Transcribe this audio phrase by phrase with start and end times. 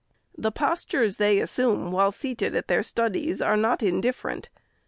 [0.35, 4.49] "The postures they assume, while seated at their studies, are not indifferent.